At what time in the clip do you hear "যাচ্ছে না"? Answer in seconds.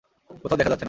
0.71-0.79